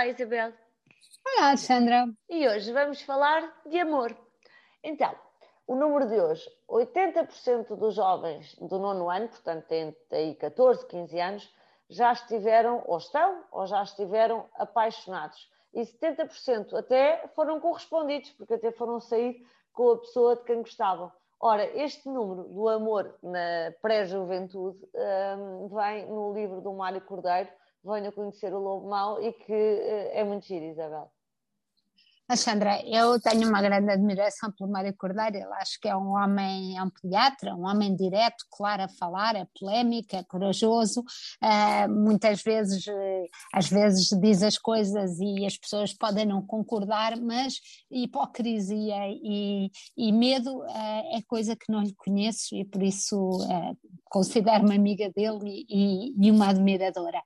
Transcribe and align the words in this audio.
Olá, 0.00 0.08
Isabel. 0.08 0.54
Olá, 1.26 1.48
Alexandra. 1.48 2.06
E 2.30 2.48
hoje 2.48 2.72
vamos 2.72 3.02
falar 3.02 3.52
de 3.66 3.78
amor. 3.78 4.16
Então, 4.82 5.14
o 5.66 5.76
número 5.76 6.08
de 6.08 6.18
hoje: 6.18 6.48
80% 6.66 7.76
dos 7.76 7.96
jovens 7.96 8.54
do 8.54 8.78
nono 8.78 9.10
ano, 9.10 9.28
portanto, 9.28 9.70
entre 9.72 10.36
14 10.36 10.84
e 10.84 10.86
15 10.86 11.20
anos, 11.20 11.54
já 11.90 12.12
estiveram, 12.12 12.82
ou 12.86 12.96
estão, 12.96 13.44
ou 13.52 13.66
já 13.66 13.82
estiveram 13.82 14.48
apaixonados. 14.54 15.50
E 15.74 15.82
70% 15.82 16.72
até 16.78 17.28
foram 17.34 17.60
correspondidos, 17.60 18.30
porque 18.30 18.54
até 18.54 18.72
foram 18.72 19.00
sair 19.00 19.46
com 19.70 19.90
a 19.90 19.98
pessoa 19.98 20.34
de 20.34 20.44
quem 20.44 20.62
gostavam. 20.62 21.12
Ora, 21.38 21.66
este 21.76 22.08
número 22.08 22.44
do 22.44 22.70
amor 22.70 23.18
na 23.22 23.74
pré-juventude 23.82 24.78
um, 24.94 25.68
vem 25.68 26.06
no 26.06 26.32
livro 26.32 26.62
do 26.62 26.72
Mário 26.72 27.02
Cordeiro, 27.02 27.50
Venha 27.82 28.12
Conhecer 28.12 28.52
o 28.52 28.58
Lobo 28.58 28.88
Mau, 28.88 29.22
e 29.22 29.32
que 29.32 29.52
uh, 29.52 30.10
é 30.12 30.24
muito 30.24 30.46
giro, 30.46 30.66
Isabel. 30.66 31.10
Alexandra, 32.30 32.80
eu 32.86 33.20
tenho 33.20 33.48
uma 33.48 33.60
grande 33.60 33.90
admiração 33.90 34.52
pelo 34.52 34.70
Mário 34.70 34.94
Cordeiro, 34.96 35.36
ele 35.36 35.52
acho 35.54 35.80
que 35.80 35.88
é 35.88 35.96
um 35.96 36.10
homem, 36.10 36.78
é 36.78 36.82
um 36.82 36.88
pediatra, 36.88 37.56
um 37.56 37.66
homem 37.66 37.96
direto, 37.96 38.44
claro 38.52 38.84
a 38.84 38.88
falar, 38.88 39.34
é 39.34 39.44
polémico, 39.58 40.14
é 40.14 40.22
corajoso, 40.22 41.00
uh, 41.00 41.88
muitas 41.90 42.40
vezes, 42.40 42.86
uh, 42.86 43.28
às 43.52 43.68
vezes 43.68 44.10
diz 44.20 44.44
as 44.44 44.56
coisas 44.56 45.18
e 45.18 45.44
as 45.44 45.58
pessoas 45.58 45.92
podem 45.92 46.24
não 46.24 46.40
concordar, 46.40 47.16
mas 47.20 47.54
hipocrisia 47.90 49.08
e, 49.08 49.68
e 49.96 50.12
medo 50.12 50.56
uh, 50.56 51.16
é 51.16 51.20
coisa 51.26 51.56
que 51.56 51.72
não 51.72 51.82
lhe 51.82 51.94
conheço 51.94 52.54
e 52.54 52.64
por 52.64 52.80
isso 52.80 53.40
considero-me 54.10 54.74
amiga 54.74 55.08
dele 55.08 55.64
e, 55.70 56.12
e, 56.20 56.30
uma 56.30 56.48
admiradora. 56.48 57.22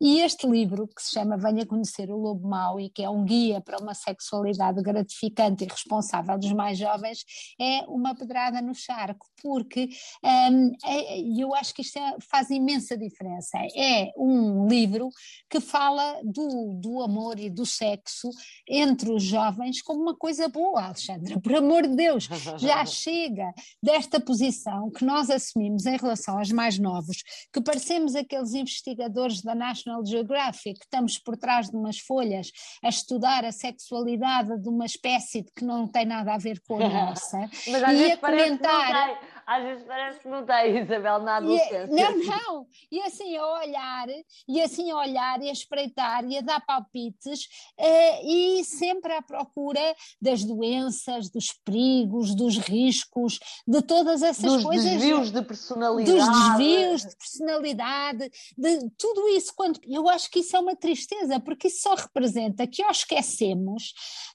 E 0.00 0.20
este 0.20 0.46
livro, 0.46 0.86
que 0.86 1.02
se 1.02 1.12
chama 1.12 1.36
Venha 1.36 1.66
Conhecer 1.66 2.10
o 2.10 2.16
Lobo 2.16 2.48
Mau 2.48 2.80
e 2.80 2.88
que 2.88 3.02
é 3.02 3.10
um 3.10 3.24
guia 3.24 3.60
para 3.60 3.82
uma 3.82 3.92
sexualidade 3.92 4.80
gratificante 4.82 5.64
e 5.64 5.68
responsável 5.68 6.38
dos 6.38 6.52
mais 6.52 6.78
jovens 6.78 7.24
é 7.60 7.80
uma 7.88 8.14
pedrada 8.14 8.62
no 8.62 8.74
charco, 8.74 9.26
porque 9.42 9.88
um, 10.24 10.72
é, 10.84 11.20
eu 11.20 11.54
acho 11.54 11.74
que 11.74 11.82
isto 11.82 11.98
é, 11.98 12.16
faz 12.30 12.50
imensa 12.50 12.96
diferença. 12.96 13.58
É 13.76 14.12
um 14.16 14.68
livro 14.68 15.08
que 15.50 15.60
fala 15.60 16.20
do, 16.22 16.78
do 16.80 17.02
amor 17.02 17.38
e 17.38 17.50
do 17.50 17.66
sexo 17.66 18.30
entre 18.68 19.10
os 19.10 19.24
jovens 19.24 19.82
como 19.82 20.00
uma 20.02 20.16
coisa 20.16 20.48
boa, 20.48 20.84
Alexandra, 20.84 21.40
por 21.40 21.54
amor 21.54 21.82
de 21.82 21.96
Deus, 21.96 22.28
já 22.58 22.84
chega 22.86 23.52
desta 23.82 24.20
posição 24.20 24.88
que 24.90 25.04
nós 25.04 25.28
assumimos 25.28 25.84
em 25.84 25.96
relação 25.96 26.11
aos 26.36 26.50
mais 26.50 26.78
novos, 26.78 27.22
que 27.52 27.60
parecemos 27.60 28.14
aqueles 28.14 28.54
investigadores 28.54 29.42
da 29.42 29.54
National 29.54 30.04
Geographic, 30.04 30.78
que 30.78 30.84
estamos 30.84 31.18
por 31.18 31.36
trás 31.36 31.68
de 31.68 31.76
umas 31.76 31.98
folhas 31.98 32.50
a 32.82 32.88
estudar 32.88 33.44
a 33.44 33.52
sexualidade 33.52 34.60
de 34.60 34.68
uma 34.68 34.86
espécie 34.86 35.44
que 35.56 35.64
não 35.64 35.86
tem 35.86 36.04
nada 36.04 36.34
a 36.34 36.38
ver 36.38 36.60
com 36.66 36.76
a 36.76 36.88
nossa. 36.88 37.50
E 37.66 38.12
a 38.12 38.16
comentar. 38.16 39.41
Às 39.46 39.62
vezes 39.64 39.84
parece 39.84 40.20
que 40.20 40.28
não 40.28 40.44
tem, 40.44 40.78
Isabel, 40.78 41.18
na 41.20 41.36
adolescência. 41.36 41.88
E, 41.90 41.94
não, 41.94 42.16
não. 42.18 42.66
E 42.90 43.00
assim 43.02 43.36
a 43.36 43.46
olhar, 43.46 44.06
e 44.48 44.62
assim 44.62 44.90
a 44.90 44.96
olhar, 44.96 45.42
e 45.42 45.48
a 45.48 45.52
espreitar, 45.52 46.24
e 46.24 46.38
a 46.38 46.40
dar 46.40 46.60
palpites, 46.64 47.44
uh, 47.78 48.26
e 48.26 48.64
sempre 48.64 49.12
à 49.12 49.22
procura 49.22 49.94
das 50.20 50.44
doenças, 50.44 51.28
dos 51.28 51.52
perigos, 51.64 52.34
dos 52.34 52.58
riscos, 52.58 53.38
de 53.66 53.82
todas 53.82 54.22
essas 54.22 54.52
dos 54.52 54.64
coisas. 54.64 54.84
Dos 54.84 54.92
desvios 54.92 55.30
de 55.32 55.42
personalidade. 55.42 56.18
Dos 56.18 56.28
desvios 56.28 57.02
de 57.02 57.16
personalidade, 57.16 58.30
de 58.56 58.90
tudo 58.96 59.28
isso. 59.28 59.52
Quando, 59.56 59.80
eu 59.84 60.08
acho 60.08 60.30
que 60.30 60.40
isso 60.40 60.56
é 60.56 60.60
uma 60.60 60.76
tristeza, 60.76 61.40
porque 61.40 61.68
isso 61.68 61.82
só 61.82 61.94
representa 61.94 62.66
que 62.66 62.82
ou 62.82 62.90
esquecemos 62.90 63.92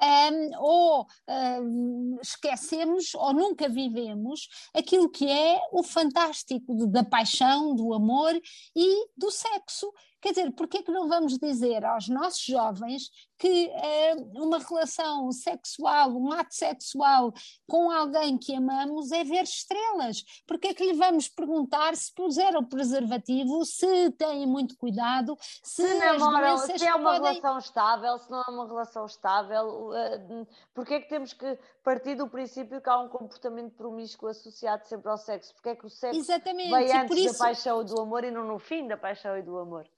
um, 0.00 0.58
ou 0.58 1.06
um, 1.28 2.18
esquecemos 2.22 3.14
ou 3.14 3.32
nunca 3.32 3.68
vivemos 3.68 4.48
aquilo 4.74 4.89
que 5.10 5.26
é 5.26 5.60
o 5.72 5.82
fantástico 5.82 6.86
da 6.86 7.04
paixão, 7.04 7.74
do 7.74 7.92
amor 7.94 8.34
e 8.74 9.06
do 9.16 9.30
sexo 9.30 9.92
Quer 10.20 10.30
dizer, 10.30 10.52
por 10.52 10.68
que 10.68 10.84
não 10.90 11.08
vamos 11.08 11.38
dizer 11.38 11.84
aos 11.84 12.08
nossos 12.08 12.44
jovens 12.44 13.10
que 13.38 13.70
é, 13.70 14.14
uma 14.34 14.58
relação 14.58 15.32
sexual, 15.32 16.10
um 16.10 16.30
ato 16.30 16.54
sexual 16.54 17.32
com 17.66 17.90
alguém 17.90 18.36
que 18.36 18.54
amamos 18.54 19.12
é 19.12 19.24
ver 19.24 19.44
estrelas? 19.44 20.22
Por 20.46 20.58
que 20.58 20.74
que 20.74 20.84
lhe 20.84 20.92
vamos 20.92 21.28
perguntar 21.28 21.96
se 21.96 22.12
puseram 22.14 22.62
preservativo, 22.62 23.64
se 23.64 24.10
têm 24.12 24.46
muito 24.46 24.76
cuidado, 24.76 25.36
se, 25.64 25.88
se 25.88 25.94
namoram, 25.94 26.58
se 26.58 26.84
é 26.84 26.94
uma 26.94 27.12
podem... 27.12 27.32
relação 27.32 27.58
estável, 27.58 28.18
se 28.18 28.30
não 28.30 28.42
é 28.42 28.50
uma 28.50 28.66
relação 28.66 29.06
estável, 29.06 29.90
uh, 29.90 30.46
por 30.74 30.84
que 30.84 31.00
que 31.00 31.08
temos 31.08 31.32
que 31.32 31.58
partir 31.82 32.14
do 32.14 32.28
princípio 32.28 32.80
que 32.80 32.90
há 32.90 33.00
um 33.00 33.08
comportamento 33.08 33.74
promíscuo 33.74 34.28
associado 34.28 34.86
sempre 34.86 35.10
ao 35.10 35.16
sexo? 35.16 35.54
Porque 35.54 35.70
é 35.70 35.76
que 35.76 35.86
o 35.86 35.90
sexo 35.90 36.20
Exatamente. 36.20 36.70
vai 36.70 36.92
antes 36.92 37.16
isso... 37.16 37.38
da 37.38 37.44
paixão 37.46 37.80
e 37.80 37.84
do 37.86 38.00
amor 38.00 38.24
e 38.24 38.30
não 38.30 38.46
no 38.46 38.58
fim 38.58 38.86
da 38.86 38.96
paixão 38.96 39.36
e 39.38 39.42
do 39.42 39.58
amor? 39.58 39.88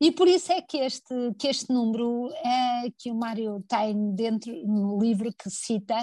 E 0.00 0.10
por 0.10 0.28
isso 0.28 0.52
é 0.52 0.60
que 0.60 0.78
este, 0.78 1.14
que 1.38 1.48
este 1.48 1.72
número 1.72 2.30
é, 2.34 2.90
que 2.98 3.10
o 3.10 3.14
Mário 3.14 3.64
tem 3.68 4.14
dentro 4.14 4.52
no 4.66 4.98
livro 5.00 5.32
que 5.32 5.48
cita, 5.48 5.94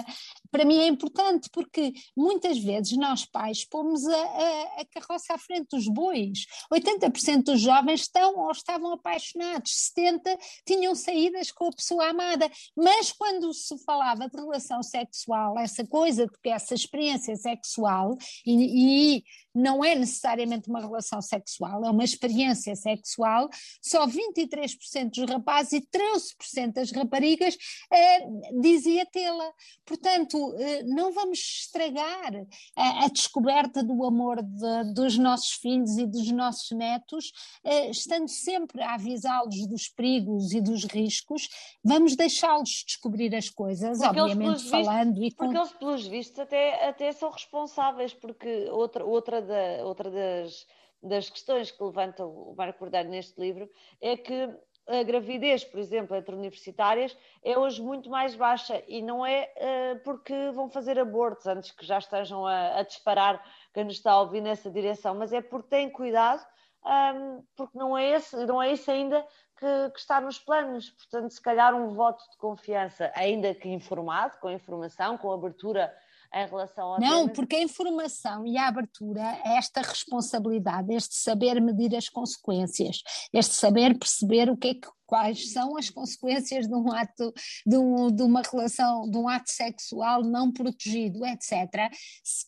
para 0.50 0.64
mim 0.64 0.78
é 0.78 0.86
importante, 0.86 1.48
porque 1.52 1.92
muitas 2.16 2.58
vezes 2.58 2.96
nós 2.96 3.24
pais 3.24 3.64
pomos 3.64 4.06
a, 4.06 4.16
a, 4.16 4.62
a 4.80 4.84
carroça 4.86 5.34
à 5.34 5.38
frente 5.38 5.68
dos 5.70 5.88
bois. 5.88 6.46
80% 6.72 7.44
dos 7.44 7.60
jovens 7.60 8.02
estão 8.02 8.36
ou 8.36 8.50
estavam 8.50 8.92
apaixonados, 8.92 9.72
70% 9.96 10.38
tinham 10.66 10.94
saídas 10.94 11.50
com 11.50 11.66
a 11.66 11.72
pessoa 11.72 12.08
amada. 12.08 12.50
Mas 12.76 13.12
quando 13.12 13.52
se 13.52 13.76
falava 13.84 14.28
de 14.28 14.36
relação 14.36 14.82
sexual, 14.82 15.58
essa 15.58 15.86
coisa, 15.86 16.26
porque 16.26 16.48
essa 16.48 16.74
experiência 16.74 17.36
sexual, 17.36 18.16
e, 18.46 19.16
e 19.16 19.24
não 19.54 19.84
é 19.84 19.94
necessariamente 19.94 20.68
uma 20.68 20.80
relação 20.80 21.20
sexual, 21.20 21.84
é 21.84 21.90
uma 21.90 22.04
experiência 22.04 22.74
sexual, 22.74 23.48
só 23.82 24.06
23% 24.06 25.10
dos 25.10 25.28
rapazes 25.28 25.72
e 25.72 25.80
13% 25.80 26.72
das 26.72 26.92
raparigas 26.92 27.56
eh, 27.92 28.20
dizia 28.60 29.04
tê-la. 29.06 29.52
Portanto, 29.84 30.54
eh, 30.58 30.84
não 30.84 31.12
vamos 31.12 31.38
estragar 31.38 32.32
a, 32.76 33.04
a 33.04 33.08
descoberta 33.08 33.82
do 33.82 34.04
amor 34.04 34.40
de, 34.40 34.94
dos 34.94 35.18
nossos 35.18 35.52
filhos 35.54 35.98
e 35.98 36.06
dos 36.06 36.30
nossos 36.30 36.70
netos, 36.70 37.32
eh, 37.64 37.90
estando 37.90 38.28
sempre 38.28 38.82
a 38.82 38.94
avisá-los 38.94 39.66
dos 39.66 39.88
perigos 39.88 40.52
e 40.52 40.60
dos 40.60 40.84
riscos, 40.84 41.48
vamos 41.84 42.14
deixá-los 42.14 42.84
descobrir 42.86 43.34
as 43.34 43.50
coisas, 43.50 43.98
porque 43.98 44.20
obviamente 44.20 44.60
eles, 44.60 44.70
falando 44.70 45.18
vistos, 45.18 45.32
e 45.32 45.34
com... 45.34 45.44
Porque 45.44 45.58
eles, 45.58 45.72
pelos 45.72 46.06
vistos, 46.06 46.38
até, 46.38 46.88
até 46.88 47.12
são 47.12 47.30
responsáveis, 47.30 48.14
porque 48.14 48.68
outra, 48.70 49.04
outra 49.04 49.42
da, 49.42 49.84
outra 49.84 50.10
das, 50.10 50.66
das 51.02 51.28
questões 51.28 51.70
que 51.70 51.82
levanta 51.82 52.24
o 52.24 52.54
Marco 52.56 52.78
Cordeiro 52.78 53.08
neste 53.08 53.40
livro 53.40 53.68
é 54.00 54.16
que 54.16 54.48
a 54.86 55.02
gravidez, 55.02 55.64
por 55.64 55.78
exemplo, 55.78 56.16
entre 56.16 56.34
universitárias 56.34 57.16
é 57.42 57.56
hoje 57.56 57.80
muito 57.80 58.10
mais 58.10 58.34
baixa 58.34 58.82
e 58.88 59.00
não 59.00 59.24
é 59.24 59.52
uh, 59.56 59.98
porque 60.00 60.50
vão 60.50 60.68
fazer 60.68 60.98
abortos 60.98 61.46
antes 61.46 61.70
que 61.70 61.86
já 61.86 61.98
estejam 61.98 62.46
a, 62.46 62.78
a, 62.78 62.82
disparar 62.82 63.42
quem 63.72 63.84
nos 63.84 63.94
está 63.94 64.12
a 64.12 64.20
ouvir 64.20 64.40
nessa 64.40 64.70
direção, 64.70 65.14
mas 65.14 65.32
é 65.32 65.40
porque 65.40 65.68
têm 65.68 65.88
cuidado, 65.88 66.44
um, 66.84 67.44
porque 67.56 67.78
não 67.78 67.96
é, 67.96 68.10
esse, 68.10 68.44
não 68.44 68.60
é 68.60 68.72
isso 68.72 68.90
ainda 68.90 69.24
que, 69.56 69.90
que, 69.90 70.00
está 70.00 70.20
nos 70.20 70.40
planos. 70.40 70.90
Portanto, 70.90 71.30
se 71.30 71.40
calhar 71.40 71.74
um 71.74 71.94
voto 71.94 72.28
de 72.30 72.36
confiança, 72.36 73.12
ainda 73.14 73.54
que 73.54 73.68
informado, 73.68 74.36
com 74.38 74.50
informação, 74.50 75.16
com 75.16 75.30
abertura 75.30 75.96
em 76.34 76.46
relação 76.46 76.94
ao 76.94 77.00
Não, 77.00 77.22
tema? 77.22 77.32
porque 77.34 77.56
a 77.56 77.62
informação 77.62 78.46
e 78.46 78.56
a 78.56 78.68
abertura, 78.68 79.38
esta 79.44 79.82
responsabilidade, 79.82 80.94
este 80.94 81.14
saber 81.14 81.60
medir 81.60 81.94
as 81.96 82.08
consequências, 82.08 83.02
este 83.32 83.54
saber 83.54 83.98
perceber 83.98 84.50
o 84.50 84.56
que 84.56 84.68
é 84.68 84.74
que 84.74 84.88
quais 85.12 85.52
são 85.52 85.76
as 85.76 85.90
consequências 85.90 86.66
de 86.66 86.74
um 86.74 86.90
ato, 86.90 87.34
de, 87.66 87.76
um, 87.76 88.10
de, 88.10 88.22
uma 88.22 88.40
relação, 88.40 89.06
de 89.10 89.18
um 89.18 89.28
ato 89.28 89.50
sexual 89.50 90.22
não 90.22 90.50
protegido, 90.50 91.26
etc. 91.26 91.92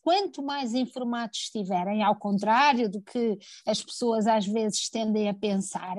Quanto 0.02 0.42
mais 0.42 0.72
informados 0.72 1.40
estiverem, 1.40 2.02
ao 2.02 2.16
contrário 2.16 2.88
do 2.88 3.02
que 3.02 3.36
as 3.66 3.82
pessoas 3.82 4.26
às 4.26 4.46
vezes 4.46 4.88
tendem 4.88 5.28
a 5.28 5.34
pensar, 5.34 5.94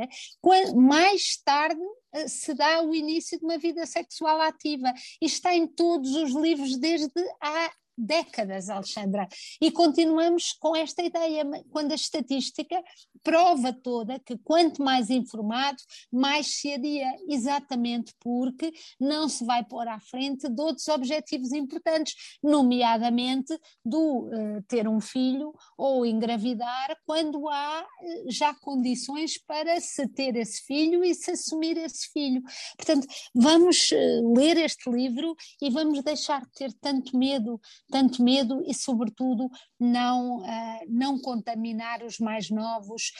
mais 0.75 1.37
tarde 1.45 1.79
eh, 2.15 2.27
se 2.27 2.55
dá 2.55 2.81
o 2.81 2.95
início 2.95 3.37
de 3.37 3.45
uma 3.45 3.59
vida 3.59 3.85
sexual 3.85 4.41
ativa. 4.41 4.91
E 5.21 5.27
está 5.27 5.53
em 5.53 5.67
todos 5.67 6.15
os 6.15 6.33
livros 6.33 6.79
desde 6.79 7.11
há 7.39 7.71
décadas, 7.97 8.69
Alexandra. 8.69 9.27
E 9.61 9.71
continuamos 9.71 10.53
com 10.53 10.75
esta 10.75 11.01
ideia, 11.03 11.43
quando 11.71 11.91
a 11.91 11.95
estatística 11.95 12.81
prova 13.23 13.73
toda 13.73 14.19
que 14.19 14.37
quanto 14.37 14.83
mais 14.83 15.09
informado, 15.09 15.77
mais 16.11 16.59
se 16.59 16.73
adia, 16.73 17.11
exatamente 17.27 18.13
porque 18.19 18.71
não 18.99 19.27
se 19.27 19.43
vai 19.43 19.63
pôr 19.63 19.87
à 19.87 19.99
frente 19.99 20.47
de 20.47 20.61
outros 20.61 20.87
objetivos 20.87 21.51
importantes, 21.51 22.13
nomeadamente 22.43 23.57
do 23.83 24.27
uh, 24.27 24.61
ter 24.67 24.87
um 24.87 25.01
filho 25.01 25.53
ou 25.77 26.05
engravidar 26.05 26.95
quando 27.05 27.49
há 27.49 27.81
uh, 27.81 28.31
já 28.31 28.53
condições 28.53 29.39
para 29.39 29.79
se 29.81 30.07
ter 30.07 30.35
esse 30.35 30.61
filho 30.63 31.03
e 31.03 31.15
se 31.15 31.31
assumir 31.31 31.77
esse 31.77 32.11
filho. 32.11 32.41
Portanto, 32.77 33.07
vamos 33.33 33.89
uh, 33.91 34.33
ler 34.35 34.57
este 34.57 34.89
livro 34.89 35.35
e 35.61 35.69
vamos 35.69 36.03
deixar 36.03 36.41
de 36.41 36.51
ter 36.51 36.73
tanto 36.73 37.17
medo, 37.17 37.59
tanto 37.89 38.23
medo 38.23 38.61
e, 38.65 38.73
sobretudo, 38.73 39.49
não, 39.79 40.43
não 40.87 41.19
contaminar 41.19 42.03
os 42.03 42.19
mais 42.19 42.49
novos 42.49 43.11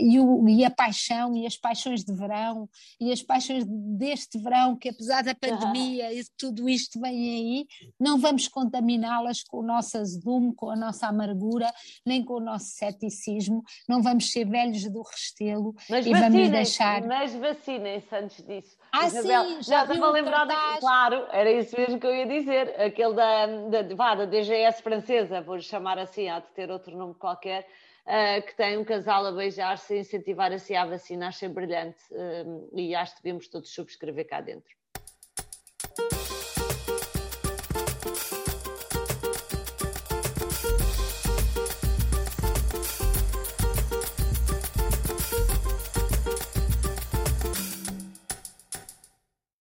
e, 0.00 0.18
o, 0.18 0.48
e 0.48 0.64
a 0.64 0.70
paixão 0.70 1.36
e 1.36 1.46
as 1.46 1.56
paixões 1.56 2.04
de 2.04 2.14
verão 2.14 2.68
e 3.00 3.12
as 3.12 3.22
paixões 3.22 3.64
deste 3.66 4.38
verão, 4.38 4.76
que 4.76 4.88
apesar 4.88 5.22
da 5.22 5.34
pandemia 5.34 6.12
e 6.12 6.24
tudo 6.36 6.68
isto 6.68 7.00
vem 7.00 7.30
aí, 7.30 7.66
não 7.98 8.18
vamos 8.18 8.48
contaminá-las 8.48 9.42
com 9.42 9.58
o 9.58 9.66
nosso 9.66 9.98
azedume, 9.98 10.54
com 10.54 10.70
a 10.70 10.76
nossa 10.76 11.06
amargura, 11.06 11.72
nem 12.04 12.24
com 12.24 12.34
o 12.34 12.40
nosso 12.40 12.66
ceticismo, 12.66 13.62
não 13.88 14.02
vamos 14.02 14.30
ser 14.30 14.48
velhos 14.48 14.82
do 14.90 15.02
restelo 15.02 15.74
mas 15.88 16.06
e 16.06 16.12
vamos 16.12 16.50
deixar. 16.50 17.02
Mas 17.02 17.34
vacinem-se 17.34 18.14
antes 18.14 18.44
disso. 18.44 18.76
Ah, 18.92 19.06
Isabel, 19.06 19.44
sim, 19.44 19.62
já 19.62 19.82
estava 19.82 20.10
lembrada, 20.10 20.54
claro, 20.80 21.26
era 21.30 21.50
isso 21.50 21.76
mesmo 21.76 21.98
que 21.98 22.06
eu 22.06 22.14
ia 22.14 22.26
dizer, 22.26 22.80
aquele 22.80 23.14
da, 23.14 23.46
da, 23.46 23.94
da 24.14 24.24
DGS 24.24 24.82
francesa, 24.82 25.40
vou 25.40 25.60
chamar 25.60 25.98
assim, 25.98 26.28
há 26.28 26.38
de 26.38 26.48
ter 26.52 26.70
outro 26.70 26.96
nome 26.96 27.14
qualquer, 27.14 27.66
uh, 28.06 28.46
que 28.46 28.54
tem 28.54 28.76
um 28.76 28.84
casal 28.84 29.26
a 29.26 29.32
beijar-se 29.32 29.94
e 29.94 30.00
incentivar-se 30.00 30.76
a 30.76 30.84
vacinar, 30.84 31.28
achei 31.28 31.48
brilhante 31.48 31.98
uh, 32.12 32.70
e 32.78 32.94
acho 32.94 33.16
que 33.16 33.22
devemos 33.22 33.48
todos 33.48 33.70
subscrever 33.70 34.28
cá 34.28 34.40
dentro. 34.40 34.75